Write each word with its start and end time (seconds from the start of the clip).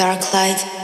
dark 0.00 0.32
light. 0.32 0.79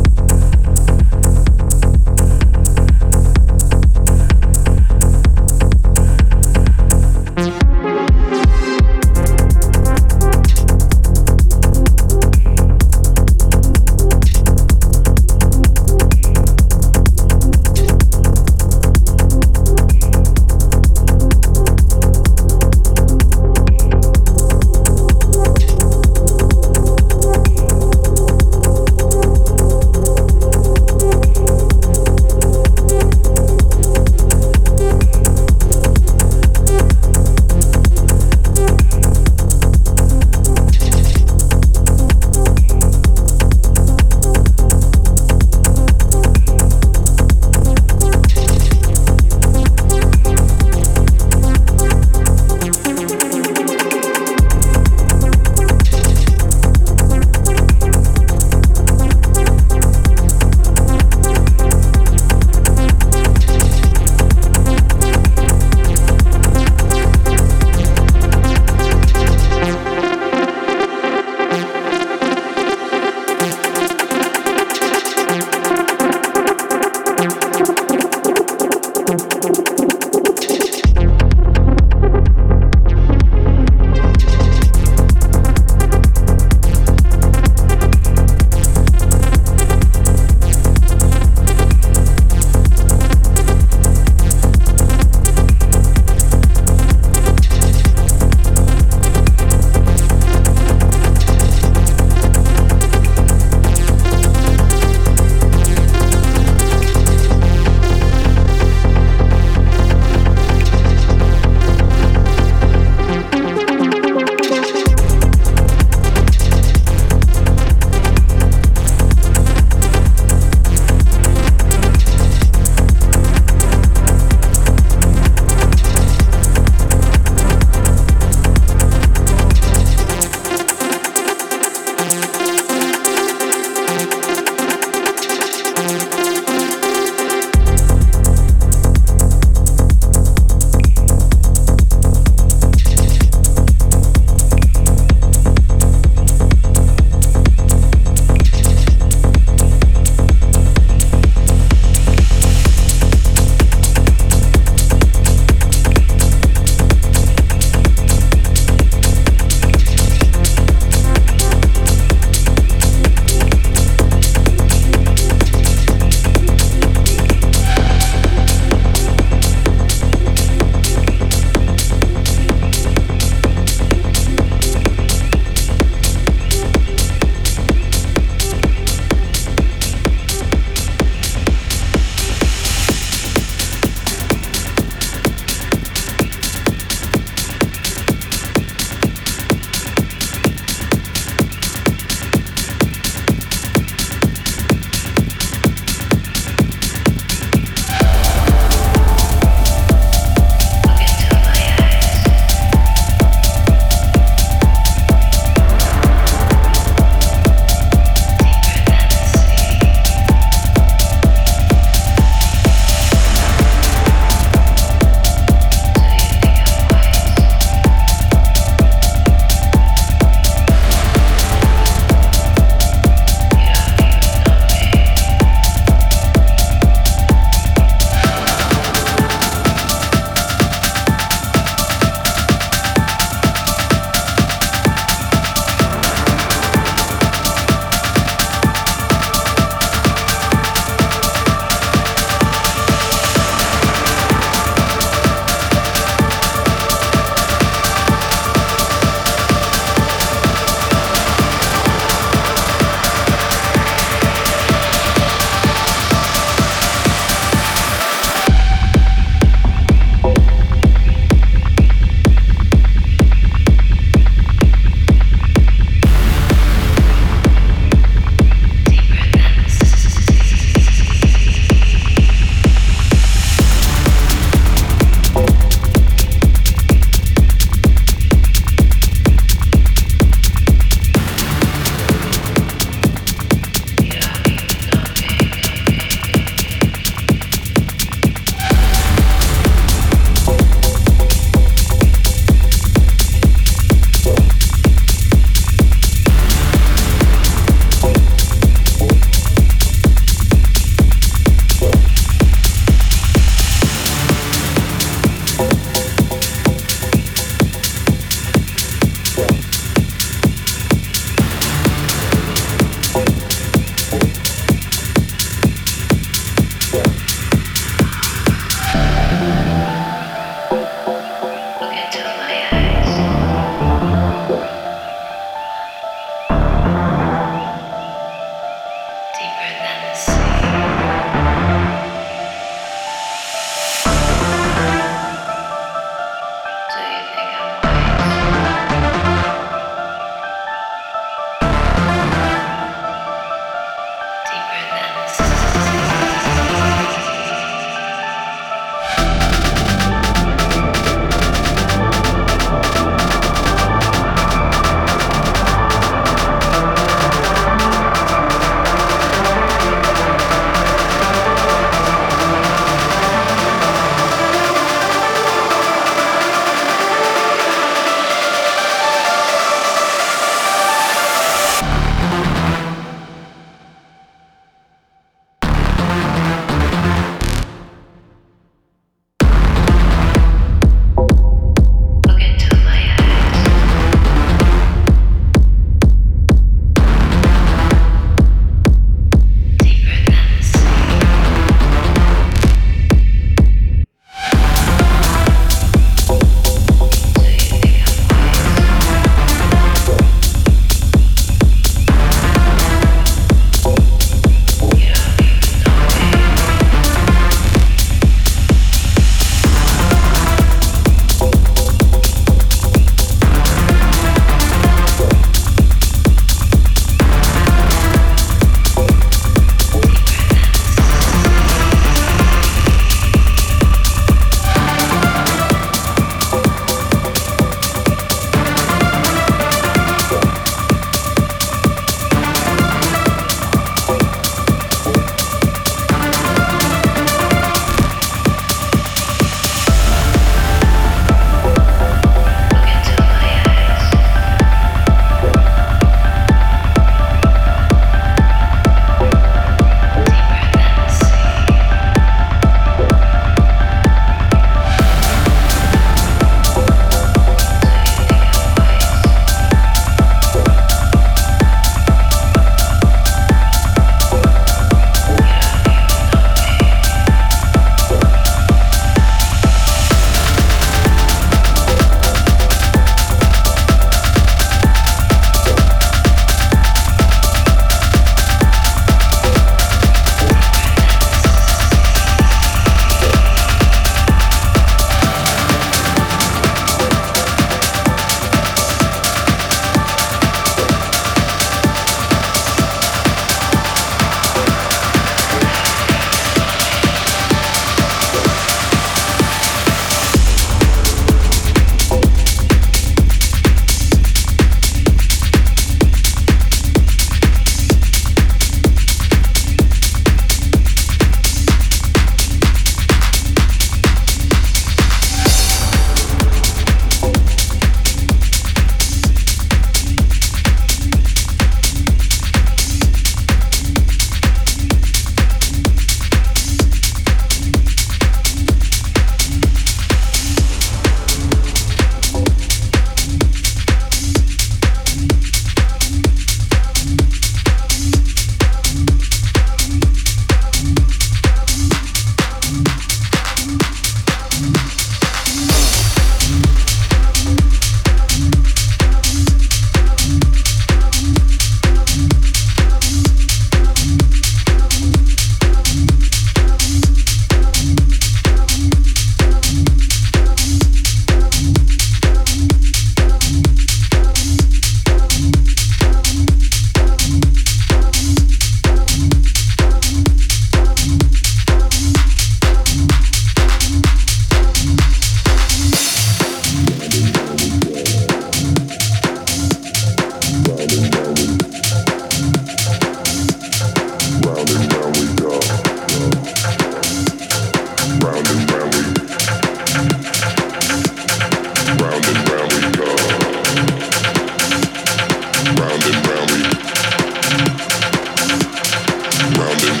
round 599.57 600.00